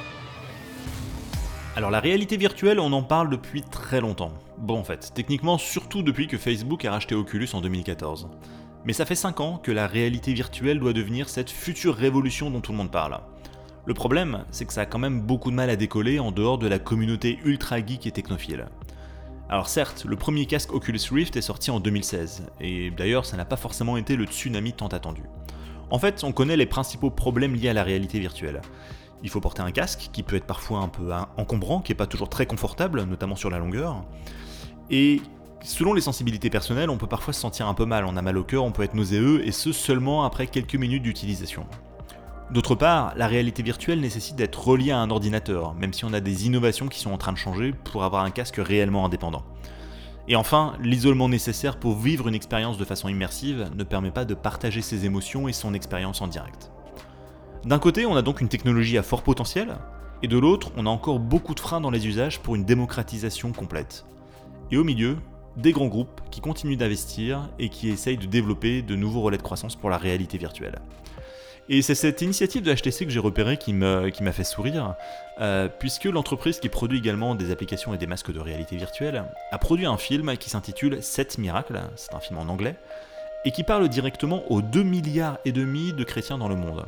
Alors 1.76 1.92
la 1.92 2.00
réalité 2.00 2.38
virtuelle, 2.38 2.80
on 2.80 2.94
en 2.94 3.04
parle 3.04 3.30
depuis 3.30 3.62
très 3.62 4.00
longtemps. 4.00 4.32
Bon 4.58 4.80
en 4.80 4.86
fait, 4.86 5.12
techniquement 5.14 5.58
surtout 5.58 6.02
depuis 6.02 6.28
que 6.28 6.38
Facebook 6.38 6.86
a 6.86 6.92
racheté 6.92 7.14
Oculus 7.14 7.50
en 7.52 7.60
2014. 7.60 8.30
Mais 8.86 8.94
ça 8.94 9.06
fait 9.06 9.16
5 9.16 9.42
ans 9.42 9.58
que 9.62 9.74
la 9.74 9.86
réalité 9.86 10.34
virtuelle 10.34 10.80
doit 10.80 10.94
devenir 10.94 11.28
cette 11.28 11.50
future 11.50 11.94
révolution 11.94 12.50
dont 12.50 12.62
tout 12.62 12.72
le 12.72 12.78
monde 12.78 12.92
parle. 12.92 13.20
Le 13.86 13.94
problème, 13.94 14.46
c'est 14.50 14.64
que 14.64 14.72
ça 14.72 14.82
a 14.82 14.86
quand 14.86 15.00
même 15.00 15.20
beaucoup 15.20 15.52
de 15.52 15.56
mal 15.56 15.70
à 15.70 15.76
décoller 15.76 16.20
en 16.20 16.32
dehors 16.32 16.58
de 16.58 16.68
la 16.68 16.80
communauté 16.80 17.40
ultra 17.44 17.86
geek 17.86 18.08
et 18.08 18.12
technophile. 18.12 18.68
Alors 19.50 19.68
certes, 19.68 20.06
le 20.08 20.16
premier 20.16 20.46
casque 20.46 20.74
Oculus 20.74 21.02
Rift 21.12 21.36
est 21.36 21.42
sorti 21.42 21.70
en 21.70 21.82
2016, 21.82 22.44
et 22.62 22.92
d'ailleurs 22.92 23.26
ça 23.26 23.36
n'a 23.36 23.44
pas 23.44 23.58
forcément 23.58 23.98
été 23.98 24.16
le 24.16 24.24
tsunami 24.24 24.72
tant 24.72 24.88
attendu. 24.88 25.24
En 25.94 26.00
fait, 26.00 26.24
on 26.24 26.32
connaît 26.32 26.58
les 26.58 26.66
principaux 26.66 27.12
problèmes 27.12 27.54
liés 27.54 27.70
à 27.70 27.74
la 27.74 27.84
réalité 27.84 28.20
virtuelle. 28.20 28.62
Il 29.22 29.30
faut 29.30 29.40
porter 29.40 29.62
un 29.62 29.70
casque 29.70 30.10
qui 30.12 30.24
peut 30.24 30.36
être 30.36 30.48
parfois 30.48 30.80
un 30.80 30.88
peu 30.88 31.12
encombrant, 31.38 31.82
qui 31.82 31.92
n'est 31.92 31.96
pas 31.96 32.08
toujours 32.08 32.30
très 32.30 32.48
confortable, 32.48 33.04
notamment 33.04 33.36
sur 33.36 33.52
la 33.52 33.60
longueur. 33.60 34.04
Et 34.90 35.22
selon 35.64 35.94
les 35.94 36.02
sensibilités 36.02 36.50
personnelles, 36.50 36.90
on 36.90 36.98
peut 36.98 37.06
parfois 37.06 37.32
se 37.32 37.40
sentir 37.40 37.68
un 37.68 37.76
peu 37.76 37.86
mal, 37.86 38.06
on 38.06 38.18
a 38.18 38.24
mal 38.24 38.40
au 38.40 38.44
cœur, 38.44 38.64
on 38.64 38.72
peut 38.72 38.82
être 38.82 38.96
nauséeux, 38.96 39.46
et 39.46 39.52
ce 39.52 39.72
seulement 39.72 40.24
après 40.24 40.48
quelques 40.48 40.74
minutes 40.74 41.04
d'utilisation. 41.04 41.68
D'autre 42.50 42.74
part, 42.74 43.14
la 43.16 43.28
réalité 43.28 43.62
virtuelle 43.62 44.02
nécessite 44.02 44.36
d'être 44.36 44.68
relié 44.68 44.90
à 44.90 44.98
un 44.98 45.12
ordinateur, 45.12 45.76
même 45.76 45.94
si 45.94 46.06
on 46.06 46.14
a 46.14 46.22
des 46.22 46.48
innovations 46.48 46.88
qui 46.88 47.00
sont 47.02 47.12
en 47.12 47.20
train 47.20 47.34
de 47.34 47.38
changer 47.38 47.72
pour 47.72 48.04
avoir 48.04 48.24
un 48.24 48.32
casque 48.32 48.58
réellement 48.58 49.06
indépendant. 49.06 49.44
Et 50.28 50.36
enfin, 50.38 50.76
l'isolement 50.82 51.28
nécessaire 51.28 51.78
pour 51.78 51.98
vivre 51.98 52.28
une 52.28 52.36
expérience 52.36 52.78
de 52.78 52.86
façon 52.86 53.10
immersive 53.10 53.70
ne 53.76 53.84
permet 53.84 54.12
pas 54.12 54.24
de 54.24 54.34
partager 54.34 54.82
ses 54.82 55.06
émotions 55.06 55.48
et 55.50 55.54
son 55.54 55.74
expérience 55.74 56.22
en 56.22 56.28
direct. 56.28 56.72
D'un 57.66 57.80
côté, 57.80 58.06
on 58.06 58.16
a 58.16 58.22
donc 58.22 58.40
une 58.40 58.48
technologie 58.48 58.98
à 58.98 59.04
fort 59.04 59.22
potentiel, 59.22 59.78
et 60.22 60.28
de 60.30 60.38
l'autre, 60.38 60.72
on 60.78 60.86
a 60.86 60.90
encore 60.90 61.20
beaucoup 61.20 61.54
de 61.54 61.60
freins 61.60 61.82
dans 61.82 61.92
les 61.92 62.08
usages 62.08 62.40
pour 62.40 62.56
une 62.56 62.64
démocratisation 62.64 63.52
complète. 63.52 64.06
Et 64.72 64.78
au 64.78 64.86
milieu, 64.86 65.18
des 65.58 65.74
grands 65.74 65.88
groupes 65.88 66.22
qui 66.32 66.40
continuent 66.40 66.78
d'investir 66.78 67.50
et 67.60 67.68
qui 67.68 67.90
essayent 67.90 68.18
de 68.18 68.26
développer 68.26 68.82
de 68.82 68.96
nouveaux 68.96 69.22
relais 69.22 69.38
de 69.38 69.44
croissance 69.44 69.76
pour 69.76 69.90
la 69.90 69.98
réalité 69.98 70.38
virtuelle. 70.38 70.80
Et 71.70 71.82
c'est 71.82 71.96
cette 71.96 72.22
initiative 72.22 72.62
de 72.62 72.74
HTC 72.74 73.06
que 73.06 73.12
j'ai 73.12 73.20
repérée 73.20 73.58
qui 73.58 73.72
m'a 73.74 74.12
fait 74.34 74.44
sourire, 74.44 74.96
euh, 75.40 75.70
puisque 75.80 76.06
l'entreprise 76.06 76.60
qui 76.60 76.68
produit 76.68 77.00
également 77.00 77.36
des 77.36 77.52
applications 77.52 77.94
et 77.94 77.98
des 77.98 78.08
masques 78.08 78.34
de 78.34 78.40
réalité 78.40 78.76
virtuelle 78.76 79.24
a 79.52 79.58
produit 79.58 79.86
un 79.86 79.98
film 79.98 80.36
qui 80.38 80.50
s'intitule 80.50 81.02
7 81.02 81.38
miracles, 81.38 81.80
c'est 81.96 82.14
un 82.14 82.20
film 82.20 82.38
en 82.40 82.52
anglais, 82.52 82.76
et 83.46 83.52
qui 83.52 83.64
parle 83.64 83.88
directement 83.88 84.52
aux 84.52 84.62
2 84.62 84.84
milliards 84.84 85.40
et 85.46 85.54
demi 85.54 85.94
de 85.94 86.04
chrétiens 86.04 86.38
dans 86.38 86.50
le 86.50 86.56
monde. 86.56 86.86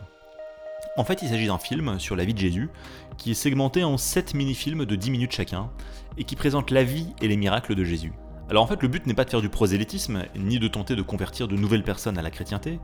En 0.97 1.05
fait, 1.05 1.21
il 1.21 1.29
s'agit 1.29 1.47
d'un 1.47 1.57
film 1.57 1.97
sur 1.99 2.15
la 2.15 2.25
vie 2.25 2.33
de 2.33 2.39
Jésus, 2.39 2.69
qui 3.17 3.31
est 3.31 3.35
segmenté 3.35 3.83
en 3.83 3.97
7 3.97 4.33
mini-films 4.33 4.85
de 4.85 4.95
10 4.95 5.11
minutes 5.11 5.31
chacun, 5.31 5.69
et 6.17 6.25
qui 6.25 6.35
présente 6.35 6.71
la 6.71 6.83
vie 6.83 7.07
et 7.21 7.27
les 7.29 7.37
miracles 7.37 7.75
de 7.75 7.83
Jésus. 7.85 8.11
Alors 8.47 8.63
en 8.63 8.67
fait, 8.67 8.81
le 8.83 8.87
but 8.87 9.07
n'est 9.07 9.15
pas 9.15 9.25
de 9.25 9.31
faire 9.31 9.41
du 9.41 9.49
prosélytisme, 9.49 10.23
ni 10.35 10.59
de 10.59 10.67
tenter 10.67 10.95
de 10.95 11.01
convertir 11.01 11.47
de 11.47 11.55
nouvelles 11.55 11.83
personnes 11.83 12.19
à 12.19 12.21
la 12.21 12.29
chrétienté, 12.29 12.79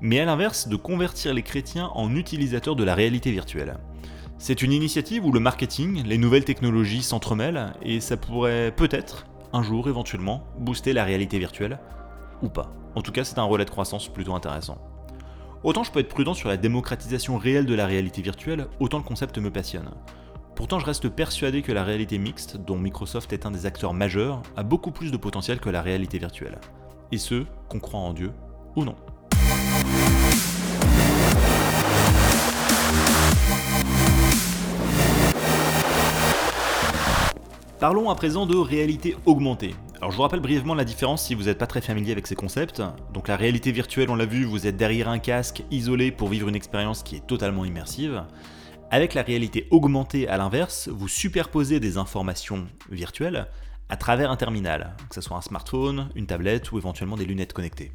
mais 0.00 0.18
à 0.18 0.24
l'inverse 0.24 0.66
de 0.66 0.74
convertir 0.74 1.32
les 1.34 1.42
chrétiens 1.42 1.90
en 1.94 2.16
utilisateurs 2.16 2.74
de 2.74 2.82
la 2.82 2.96
réalité 2.96 3.30
virtuelle. 3.30 3.78
C'est 4.38 4.62
une 4.62 4.72
initiative 4.72 5.24
où 5.24 5.30
le 5.30 5.38
marketing, 5.38 6.02
les 6.04 6.18
nouvelles 6.18 6.44
technologies 6.44 7.04
s'entremêlent, 7.04 7.72
et 7.82 8.00
ça 8.00 8.16
pourrait 8.16 8.72
peut-être, 8.74 9.26
un 9.52 9.62
jour 9.62 9.88
éventuellement, 9.88 10.44
booster 10.58 10.92
la 10.92 11.04
réalité 11.04 11.38
virtuelle, 11.38 11.78
ou 12.42 12.48
pas. 12.48 12.72
En 12.96 13.02
tout 13.02 13.12
cas, 13.12 13.22
c'est 13.22 13.38
un 13.38 13.44
relais 13.44 13.64
de 13.64 13.70
croissance 13.70 14.08
plutôt 14.08 14.34
intéressant. 14.34 14.78
Autant 15.62 15.84
je 15.84 15.92
peux 15.92 16.00
être 16.00 16.08
prudent 16.08 16.34
sur 16.34 16.48
la 16.48 16.56
démocratisation 16.56 17.38
réelle 17.38 17.66
de 17.66 17.74
la 17.74 17.86
réalité 17.86 18.20
virtuelle, 18.20 18.66
autant 18.80 18.98
le 18.98 19.04
concept 19.04 19.38
me 19.38 19.50
passionne. 19.50 19.90
Pourtant, 20.54 20.78
je 20.78 20.86
reste 20.86 21.08
persuadé 21.08 21.62
que 21.62 21.72
la 21.72 21.82
réalité 21.82 22.16
mixte, 22.16 22.58
dont 22.58 22.78
Microsoft 22.78 23.32
est 23.32 23.44
un 23.44 23.50
des 23.50 23.66
acteurs 23.66 23.92
majeurs, 23.92 24.40
a 24.56 24.62
beaucoup 24.62 24.92
plus 24.92 25.10
de 25.10 25.16
potentiel 25.16 25.58
que 25.58 25.68
la 25.68 25.82
réalité 25.82 26.18
virtuelle. 26.18 26.60
Et 27.10 27.18
ce, 27.18 27.44
qu'on 27.68 27.80
croit 27.80 27.98
en 27.98 28.12
Dieu 28.12 28.30
ou 28.76 28.84
non. 28.84 28.94
Parlons 37.80 38.08
à 38.08 38.14
présent 38.14 38.46
de 38.46 38.56
réalité 38.56 39.16
augmentée. 39.26 39.74
Alors 39.96 40.12
je 40.12 40.16
vous 40.16 40.22
rappelle 40.22 40.38
brièvement 40.38 40.76
la 40.76 40.84
différence 40.84 41.24
si 41.24 41.34
vous 41.34 41.44
n'êtes 41.44 41.58
pas 41.58 41.66
très 41.66 41.80
familier 41.80 42.12
avec 42.12 42.28
ces 42.28 42.36
concepts. 42.36 42.80
Donc 43.12 43.26
la 43.26 43.36
réalité 43.36 43.72
virtuelle, 43.72 44.08
on 44.08 44.14
l'a 44.14 44.24
vu, 44.24 44.44
vous 44.44 44.68
êtes 44.68 44.76
derrière 44.76 45.08
un 45.08 45.18
casque 45.18 45.64
isolé 45.72 46.12
pour 46.12 46.28
vivre 46.28 46.48
une 46.48 46.54
expérience 46.54 47.02
qui 47.02 47.16
est 47.16 47.26
totalement 47.26 47.64
immersive. 47.64 48.22
Avec 48.94 49.14
la 49.14 49.22
réalité 49.22 49.66
augmentée 49.72 50.28
à 50.28 50.36
l'inverse, 50.36 50.86
vous 50.88 51.08
superposez 51.08 51.80
des 51.80 51.98
informations 51.98 52.68
virtuelles 52.92 53.48
à 53.88 53.96
travers 53.96 54.30
un 54.30 54.36
terminal, 54.36 54.94
que 55.08 55.16
ce 55.16 55.20
soit 55.20 55.36
un 55.36 55.40
smartphone, 55.40 56.10
une 56.14 56.28
tablette 56.28 56.70
ou 56.70 56.78
éventuellement 56.78 57.16
des 57.16 57.24
lunettes 57.24 57.52
connectées. 57.52 57.90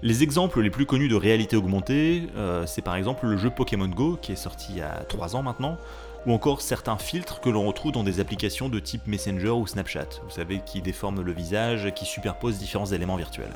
Les 0.00 0.22
exemples 0.22 0.62
les 0.62 0.70
plus 0.70 0.86
connus 0.86 1.08
de 1.08 1.16
réalité 1.16 1.54
augmentée, 1.54 2.28
euh, 2.34 2.64
c'est 2.64 2.80
par 2.80 2.96
exemple 2.96 3.26
le 3.26 3.36
jeu 3.36 3.50
Pokémon 3.50 3.88
Go 3.88 4.18
qui 4.22 4.32
est 4.32 4.36
sorti 4.36 4.68
il 4.70 4.78
y 4.78 4.80
a 4.80 5.04
3 5.06 5.36
ans 5.36 5.42
maintenant, 5.42 5.76
ou 6.24 6.32
encore 6.32 6.62
certains 6.62 6.96
filtres 6.96 7.42
que 7.42 7.50
l'on 7.50 7.66
retrouve 7.66 7.92
dans 7.92 8.02
des 8.02 8.18
applications 8.18 8.70
de 8.70 8.78
type 8.78 9.06
Messenger 9.06 9.50
ou 9.50 9.66
Snapchat, 9.66 10.08
vous 10.24 10.30
savez, 10.30 10.62
qui 10.64 10.80
déforment 10.80 11.20
le 11.20 11.32
visage, 11.32 11.92
qui 11.94 12.06
superposent 12.06 12.56
différents 12.56 12.86
éléments 12.86 13.16
virtuels. 13.16 13.52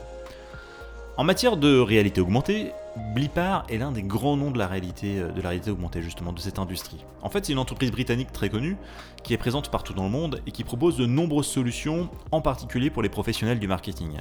En 1.19 1.25
matière 1.25 1.57
de 1.57 1.79
réalité 1.79 2.21
augmentée, 2.21 2.73
Blipar 3.15 3.65
est 3.71 3.79
l'un 3.79 3.91
des 3.91 4.03
grands 4.03 4.37
noms 4.37 4.51
de 4.51 4.59
la, 4.59 4.67
réalité, 4.67 5.19
euh, 5.19 5.33
de 5.33 5.41
la 5.41 5.49
réalité 5.49 5.71
augmentée 5.71 6.03
justement 6.03 6.31
de 6.31 6.39
cette 6.39 6.59
industrie. 6.59 7.07
En 7.23 7.31
fait, 7.31 7.47
c'est 7.47 7.53
une 7.53 7.59
entreprise 7.59 7.91
britannique 7.91 8.33
très 8.33 8.51
connue 8.51 8.77
qui 9.23 9.33
est 9.33 9.39
présente 9.39 9.71
partout 9.71 9.95
dans 9.95 10.05
le 10.05 10.11
monde 10.11 10.43
et 10.47 10.51
qui 10.51 10.63
propose 10.63 10.99
de 10.99 11.07
nombreuses 11.07 11.47
solutions, 11.47 12.11
en 12.33 12.43
particulier 12.43 12.91
pour 12.91 13.03
les 13.03 13.09
professionnels 13.09 13.59
du 13.59 13.67
marketing. 13.67 14.19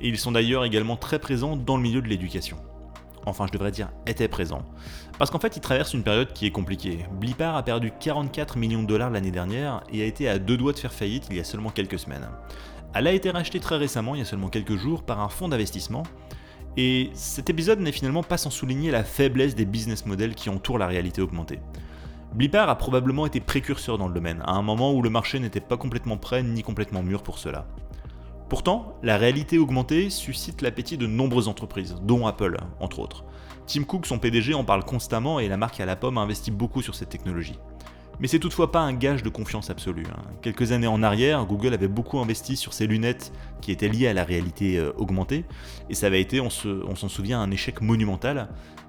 Et 0.00 0.08
ils 0.08 0.16
sont 0.16 0.32
d'ailleurs 0.32 0.64
également 0.64 0.96
très 0.96 1.18
présents 1.18 1.56
dans 1.56 1.76
le 1.76 1.82
milieu 1.82 2.00
de 2.00 2.08
l'éducation. 2.08 2.56
Enfin, 3.26 3.46
je 3.46 3.52
devrais 3.52 3.70
dire 3.70 3.90
étaient 4.06 4.26
présents. 4.26 4.62
Parce 5.18 5.30
qu'en 5.30 5.40
fait, 5.40 5.58
ils 5.58 5.60
traversent 5.60 5.92
une 5.92 6.04
période 6.04 6.32
qui 6.32 6.46
est 6.46 6.50
compliquée. 6.50 7.04
Blipar 7.20 7.54
a 7.54 7.62
perdu 7.62 7.92
44 8.00 8.56
millions 8.56 8.82
de 8.82 8.88
dollars 8.88 9.10
l'année 9.10 9.30
dernière 9.30 9.82
et 9.92 10.00
a 10.00 10.06
été 10.06 10.26
à 10.26 10.38
deux 10.38 10.56
doigts 10.56 10.72
de 10.72 10.78
faire 10.78 10.94
faillite 10.94 11.26
il 11.28 11.36
y 11.36 11.40
a 11.40 11.44
seulement 11.44 11.68
quelques 11.68 11.98
semaines. 11.98 12.30
Elle 12.92 13.06
a 13.06 13.12
été 13.12 13.30
rachetée 13.30 13.60
très 13.60 13.76
récemment, 13.76 14.16
il 14.16 14.18
y 14.18 14.22
a 14.22 14.24
seulement 14.24 14.48
quelques 14.48 14.76
jours, 14.76 15.04
par 15.04 15.20
un 15.20 15.28
fonds 15.28 15.48
d'investissement 15.48 16.02
et 16.76 17.10
cet 17.14 17.50
épisode 17.50 17.80
n'est 17.80 17.92
finalement 17.92 18.22
pas 18.22 18.38
sans 18.38 18.50
souligner 18.50 18.90
la 18.90 19.04
faiblesse 19.04 19.54
des 19.54 19.64
business 19.64 20.06
models 20.06 20.34
qui 20.34 20.50
entourent 20.50 20.78
la 20.78 20.86
réalité 20.86 21.20
augmentée. 21.20 21.58
Blipar 22.32 22.68
a 22.68 22.78
probablement 22.78 23.26
été 23.26 23.40
précurseur 23.40 23.98
dans 23.98 24.06
le 24.06 24.14
domaine, 24.14 24.42
à 24.46 24.52
un 24.52 24.62
moment 24.62 24.92
où 24.92 25.02
le 25.02 25.10
marché 25.10 25.40
n'était 25.40 25.60
pas 25.60 25.76
complètement 25.76 26.16
prêt 26.16 26.44
ni 26.44 26.62
complètement 26.62 27.02
mûr 27.02 27.22
pour 27.22 27.38
cela. 27.38 27.66
Pourtant, 28.48 28.96
la 29.02 29.16
réalité 29.16 29.58
augmentée 29.58 30.10
suscite 30.10 30.62
l'appétit 30.62 30.96
de 30.96 31.06
nombreuses 31.06 31.48
entreprises, 31.48 31.96
dont 32.02 32.26
Apple, 32.26 32.56
entre 32.80 33.00
autres. 33.00 33.24
Tim 33.66 33.84
Cook, 33.84 34.06
son 34.06 34.18
PDG, 34.18 34.54
en 34.54 34.64
parle 34.64 34.84
constamment 34.84 35.38
et 35.38 35.48
la 35.48 35.56
marque 35.56 35.80
à 35.80 35.86
la 35.86 35.96
pomme 35.96 36.18
investit 36.18 36.50
beaucoup 36.50 36.82
sur 36.82 36.94
cette 36.94 37.08
technologie. 37.08 37.58
Mais 38.20 38.28
c'est 38.28 38.38
toutefois 38.38 38.70
pas 38.70 38.80
un 38.80 38.92
gage 38.92 39.22
de 39.22 39.30
confiance 39.30 39.70
absolue. 39.70 40.06
Hein. 40.10 40.22
Quelques 40.42 40.72
années 40.72 40.86
en 40.86 41.02
arrière, 41.02 41.46
Google 41.46 41.72
avait 41.72 41.88
beaucoup 41.88 42.18
investi 42.18 42.56
sur 42.56 42.74
ses 42.74 42.86
lunettes 42.86 43.32
qui 43.62 43.72
étaient 43.72 43.88
liées 43.88 44.08
à 44.08 44.12
la 44.12 44.24
réalité 44.24 44.78
euh, 44.78 44.92
augmentée, 44.98 45.44
et 45.88 45.94
ça 45.94 46.06
avait 46.06 46.20
été, 46.20 46.40
on 46.40 46.50
s'en 46.50 47.08
souvient, 47.08 47.40
un 47.40 47.50
échec 47.50 47.80
monumental, 47.80 48.48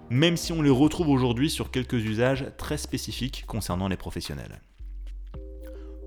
même 0.10 0.36
si 0.36 0.52
on 0.52 0.62
les 0.62 0.70
retrouve 0.70 1.08
aujourd'hui 1.08 1.50
sur 1.50 1.72
quelques 1.72 1.94
usages 2.06 2.46
très 2.58 2.78
spécifiques 2.78 3.46
concernant 3.48 3.88
les 3.88 3.96
professionnels. 3.96 4.60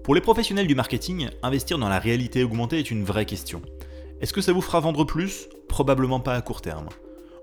Pour 0.04 0.14
les 0.14 0.20
professionnels 0.20 0.66
du 0.66 0.74
marketing, 0.74 1.30
investir 1.42 1.78
dans 1.78 1.88
la 1.88 1.98
réalité 1.98 2.44
augmentée 2.44 2.78
est 2.78 2.90
une 2.90 3.04
vraie 3.04 3.24
question. 3.24 3.62
Est-ce 4.20 4.34
que 4.34 4.42
ça 4.42 4.52
vous 4.52 4.60
fera 4.60 4.80
vendre 4.80 5.04
plus? 5.04 5.48
Probablement 5.66 6.20
pas 6.20 6.34
à 6.34 6.42
court 6.42 6.60
terme. 6.60 6.88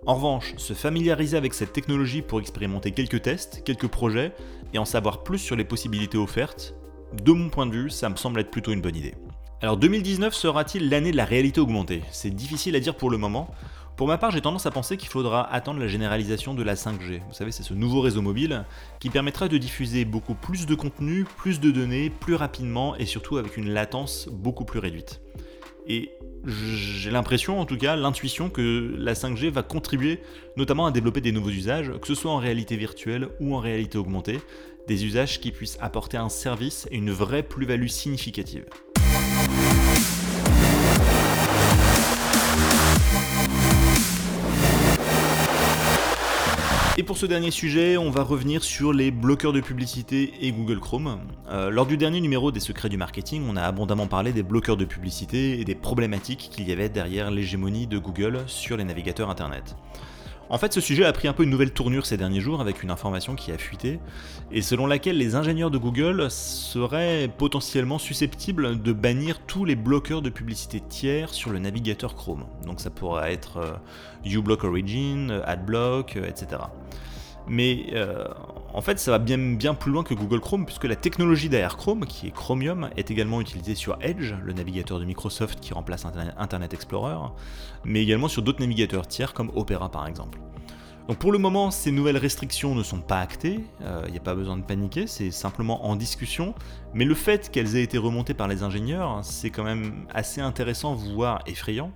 En 0.08 0.16
revanche, 0.16 0.56
se 0.58 0.74
familiariser 0.74 1.38
avec 1.38 1.54
cette 1.54 1.74
technologie 1.74 2.24
pour 2.24 2.40
expérimenter 2.40 2.90
quelques 2.90 3.22
tests, 3.22 3.62
quelques 3.64 3.88
projets, 3.88 4.34
et 4.74 4.80
en 4.80 4.86
savoir 4.86 5.22
plus 5.22 5.38
sur 5.38 5.56
les 5.56 5.64
possibilités 5.64 6.18
offertes, 6.18 6.74
de 7.24 7.32
mon 7.32 7.50
point 7.50 7.68
de 7.68 7.74
vue, 7.74 7.90
ça 7.92 8.10
me 8.10 8.16
semble 8.16 8.40
être 8.40 8.50
plutôt 8.50 8.72
une 8.72 8.82
bonne 8.82 8.96
idée. 8.96 9.14
Alors 9.62 9.78
2019 9.78 10.34
sera-t-il 10.34 10.90
l'année 10.90 11.12
de 11.12 11.18
la 11.18 11.26
réalité 11.26 11.62
augmentée? 11.62 12.02
C'est 12.10 12.32
difficile 12.32 12.76
à 12.76 12.80
dire 12.80 12.96
pour 12.96 13.12
le 13.12 13.20
moment. 13.20 13.54
Pour 13.96 14.08
ma 14.08 14.18
part, 14.18 14.32
j'ai 14.32 14.42
tendance 14.42 14.66
à 14.66 14.72
penser 14.72 14.98
qu'il 14.98 15.10
faudra 15.10 15.48
attendre 15.54 15.80
la 15.80 15.88
généralisation 15.88 16.56
de 16.56 16.64
la 16.64 16.74
5G. 16.74 17.22
Vous 17.28 17.34
savez, 17.36 17.52
c'est 17.52 17.62
ce 17.62 17.76
nouveau 17.76 18.02
réseau 18.02 18.24
mobile 18.24 18.66
qui 19.00 19.12
permettra 19.12 19.50
de 19.50 19.60
diffuser 19.60 20.04
beaucoup 20.04 20.34
plus 20.34 20.66
de 20.66 20.74
contenu, 20.74 21.26
plus 21.38 21.60
de 21.60 21.70
données, 21.70 22.10
plus 22.10 22.34
rapidement 22.34 22.96
et 22.96 23.06
surtout 23.06 23.38
avec 23.38 23.56
une 23.56 23.70
latence 23.70 24.28
beaucoup 24.32 24.66
plus 24.66 24.80
réduite. 24.80 25.22
Et 25.94 26.10
j'ai 26.46 27.12
l'impression, 27.12 27.60
en 27.60 27.66
tout 27.66 27.78
cas, 27.78 27.98
l'intuition 27.98 28.50
que 28.50 28.96
la 28.98 29.14
5G 29.14 29.50
va 29.50 29.62
contribuer 29.62 30.22
notamment 30.56 30.86
à 30.86 30.92
développer 30.92 31.20
des 31.20 31.34
nouveaux 31.34 31.50
usages, 31.50 31.92
que 32.02 32.08
ce 32.08 32.16
soit 32.16 32.32
en 32.32 32.38
réalité 32.38 32.78
virtuelle 32.78 33.28
ou 33.42 33.54
en 33.56 33.60
réalité 33.60 33.98
augmentée, 33.98 34.40
des 34.88 35.04
usages 35.04 35.42
qui 35.42 35.52
puissent 35.52 35.78
apporter 35.82 36.16
un 36.16 36.30
service 36.30 36.88
et 36.92 36.96
une 36.96 37.12
vraie 37.12 37.44
plus-value 37.44 37.88
significative. 37.88 38.64
Et 46.98 47.04
pour 47.04 47.18
ce 47.18 47.26
dernier 47.26 47.52
sujet, 47.52 47.96
on 47.96 48.10
va 48.10 48.22
revenir 48.22 48.66
sur 48.66 48.92
les 48.92 49.12
bloqueurs 49.12 49.54
de 49.54 49.62
publicité 49.62 50.34
et 50.42 50.52
Google 50.52 50.82
Chrome. 50.82 51.20
Euh, 51.50 51.70
lors 51.70 51.86
du 51.86 51.96
dernier 51.96 52.20
numéro 52.20 52.52
des 52.52 52.60
secrets 52.60 52.90
du 52.90 52.98
marketing, 52.98 53.44
on 53.48 53.56
a 53.56 53.62
abondamment 53.62 54.08
parlé 54.08 54.34
des 54.34 54.44
bloqueurs 54.44 54.76
de 54.76 54.84
publicité 54.84 55.62
et 55.62 55.64
des 55.64 55.74
problématiques 55.74 56.50
qu'il 56.52 56.68
y 56.68 56.72
avait 56.74 56.90
derrière 56.90 57.32
l'hégémonie 57.32 57.88
de 57.88 57.98
Google 57.98 58.44
sur 58.46 58.76
les 58.76 58.84
navigateurs 58.84 59.30
Internet. 59.30 59.78
En 60.52 60.58
fait, 60.58 60.74
ce 60.74 60.82
sujet 60.82 61.06
a 61.06 61.14
pris 61.14 61.30
un 61.30 61.34
peu 61.34 61.44
une 61.44 61.50
nouvelle 61.50 61.72
tournure 61.72 62.06
ces 62.06 62.18
derniers 62.18 62.42
jours 62.42 62.60
avec 62.60 62.84
une 62.84 62.92
information 62.92 63.36
qui 63.36 63.54
a 63.54 63.58
fuité, 63.58 64.02
et 64.52 64.62
selon 64.62 64.86
laquelle 64.86 65.18
les 65.18 65.36
ingénieurs 65.36 65.72
de 65.72 65.78
Google 65.78 66.30
seraient 66.30 67.30
potentiellement 67.38 67.98
susceptibles 67.98 68.82
de 68.82 68.92
bannir 68.92 69.40
tous 69.48 69.64
les 69.64 69.78
bloqueurs 69.78 70.22
de 70.22 70.30
publicité 70.30 70.82
tiers 70.82 71.34
sur 71.34 71.52
le 71.52 71.60
navigateur 71.60 72.16
Chrome. 72.16 72.44
Donc 72.66 72.82
ça 72.82 72.90
pourrait 72.90 73.32
être 73.32 73.58
euh, 73.60 73.72
uBlock 74.26 74.66
Origin, 74.66 75.42
AdBlock, 75.46 76.18
euh, 76.18 76.28
etc. 76.28 76.64
Mais 77.48 77.86
euh, 77.94 78.26
en 78.74 78.82
fait, 78.82 79.00
ça 79.00 79.12
va 79.12 79.20
bien, 79.20 79.74
plus 79.74 79.92
loin 79.92 80.04
que 80.04 80.14
Google 80.14 80.40
Chrome, 80.40 80.66
puisque 80.66 80.86
la 80.86 80.96
technologie 80.96 81.50
derrière 81.50 81.78
Chrome, 81.78 82.06
qui 82.06 82.28
est 82.28 82.32
Chromium, 82.32 82.90
est 82.96 83.12
également 83.12 83.42
utilisée 83.42 83.76
sur 83.76 83.98
Edge, 84.02 84.34
le 84.44 84.54
navigateur 84.54 85.00
de 85.00 85.06
Microsoft 85.06 85.60
qui 85.60 85.74
remplace 85.74 86.06
Internet 86.38 86.74
Explorer, 86.74 87.18
mais 87.84 88.02
également 88.02 88.28
sur 88.28 88.42
d'autres 88.42 88.62
navigateurs 88.62 89.08
tiers 89.08 89.34
comme 89.34 89.52
Opera 89.56 89.90
par 89.90 90.08
exemple. 90.08 90.40
Donc 91.08 91.18
pour 91.18 91.32
le 91.32 91.40
moment, 91.40 91.72
ces 91.72 91.92
nouvelles 91.92 92.18
restrictions 92.18 92.76
ne 92.76 92.84
sont 92.84 93.02
pas 93.02 93.20
actées, 93.20 93.60
il 93.80 93.86
euh, 93.86 94.08
n'y 94.10 94.18
a 94.18 94.22
pas 94.22 94.36
besoin 94.36 94.56
de 94.56 94.64
paniquer, 94.64 95.08
c'est 95.08 95.32
simplement 95.32 95.86
en 95.86 95.96
discussion, 95.96 96.54
mais 96.94 97.06
le 97.06 97.16
fait 97.16 97.50
qu'elles 97.50 97.76
aient 97.76 97.84
été 97.84 97.98
remontées 97.98 98.34
par 98.34 98.48
les 98.48 98.64
ingénieurs, 98.64 99.20
c'est 99.24 99.50
quand 99.50 99.64
même 99.64 100.06
assez 100.14 100.42
intéressant, 100.42 100.94
voire 100.94 101.42
effrayant, 101.48 101.92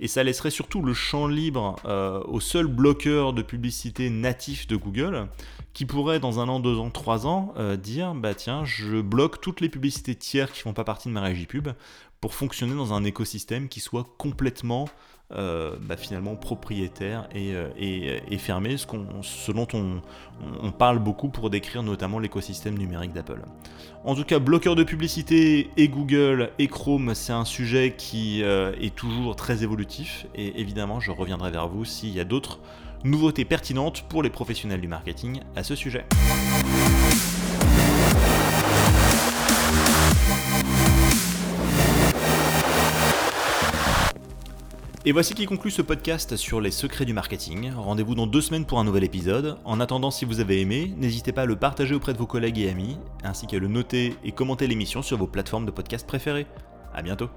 et 0.00 0.08
ça 0.08 0.24
laisserait 0.24 0.50
surtout 0.50 0.82
le 0.82 0.92
champ 0.92 1.28
libre 1.28 1.76
euh, 1.84 2.20
aux 2.24 2.40
seuls 2.40 2.66
bloqueurs 2.66 3.32
de 3.32 3.42
publicité 3.42 4.10
natifs 4.10 4.66
de 4.66 4.76
Google, 4.76 5.28
qui 5.72 5.86
pourraient 5.86 6.20
dans 6.20 6.40
un 6.40 6.48
an, 6.48 6.58
deux 6.58 6.78
ans, 6.78 6.90
trois 6.90 7.26
ans 7.26 7.54
euh, 7.56 7.76
dire, 7.76 8.14
bah 8.14 8.34
tiens, 8.34 8.64
je 8.64 9.00
bloque 9.00 9.40
toutes 9.40 9.60
les 9.60 9.68
publicités 9.68 10.16
tiers 10.16 10.50
qui 10.50 10.60
font 10.60 10.72
pas 10.72 10.84
partie 10.84 11.08
de 11.08 11.14
ma 11.14 11.22
régie 11.22 11.46
pub, 11.46 11.68
pour 12.20 12.34
fonctionner 12.34 12.74
dans 12.74 12.92
un 12.92 13.04
écosystème 13.04 13.68
qui 13.68 13.80
soit 13.80 14.04
complètement 14.18 14.88
euh, 15.34 15.76
bah, 15.82 15.98
finalement 15.98 16.36
propriétaire 16.36 17.28
et, 17.34 17.52
euh, 17.52 17.68
et, 17.76 18.38
fermé, 18.38 18.78
ce, 18.78 19.52
dont 19.52 19.68
on, 19.74 20.70
parle 20.72 21.00
beaucoup 21.00 21.28
pour 21.28 21.50
décrire 21.50 21.82
notamment 21.82 22.18
l'écosystème 22.18 22.78
numérique 22.78 23.12
d'Apple. 23.12 23.42
En 24.04 24.14
tout 24.14 24.24
cas, 24.24 24.38
bloqueur 24.38 24.74
de 24.74 24.84
publicité 24.84 25.68
et 25.76 25.88
Google 25.88 26.50
et 26.58 26.66
Chrome, 26.66 27.14
c'est 27.14 27.34
un 27.34 27.44
sujet 27.44 27.94
qui 27.94 28.42
euh, 28.42 28.72
est 28.80 28.94
toujours 28.94 29.36
très 29.36 29.62
évolutif 29.62 30.26
et 30.34 30.62
évidemment 30.62 30.98
je 30.98 31.10
reviendrai 31.10 31.50
vers 31.50 31.68
vous 31.68 31.84
s'il 31.84 32.14
y 32.14 32.20
a 32.20 32.24
d'autres 32.24 32.58
nouveautés 33.04 33.44
pertinentes 33.44 34.04
pour 34.08 34.22
les 34.22 34.30
professionnels 34.30 34.80
du 34.80 34.88
marketing 34.88 35.40
à 35.56 35.62
ce 35.62 35.74
sujet. 35.74 36.06
Et 45.08 45.12
voici 45.12 45.32
qui 45.32 45.46
conclut 45.46 45.70
ce 45.70 45.80
podcast 45.80 46.36
sur 46.36 46.60
les 46.60 46.70
secrets 46.70 47.06
du 47.06 47.14
marketing. 47.14 47.72
Rendez-vous 47.72 48.14
dans 48.14 48.26
deux 48.26 48.42
semaines 48.42 48.66
pour 48.66 48.78
un 48.78 48.84
nouvel 48.84 49.04
épisode. 49.04 49.56
En 49.64 49.80
attendant, 49.80 50.10
si 50.10 50.26
vous 50.26 50.40
avez 50.40 50.60
aimé, 50.60 50.92
n'hésitez 50.98 51.32
pas 51.32 51.42
à 51.42 51.46
le 51.46 51.56
partager 51.56 51.94
auprès 51.94 52.12
de 52.12 52.18
vos 52.18 52.26
collègues 52.26 52.58
et 52.58 52.68
amis, 52.68 52.98
ainsi 53.24 53.46
qu'à 53.46 53.58
le 53.58 53.68
noter 53.68 54.16
et 54.22 54.32
commenter 54.32 54.66
l'émission 54.66 55.00
sur 55.00 55.16
vos 55.16 55.26
plateformes 55.26 55.64
de 55.64 55.70
podcast 55.70 56.06
préférées. 56.06 56.46
A 56.94 57.00
bientôt 57.00 57.30